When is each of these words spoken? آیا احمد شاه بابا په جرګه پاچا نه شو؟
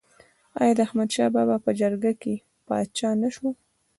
آیا 0.59 0.73
احمد 0.85 1.09
شاه 1.15 1.29
بابا 1.35 1.55
په 1.65 1.71
جرګه 1.79 2.11
پاچا 2.67 3.09
نه 3.21 3.29
شو؟ 3.35 3.47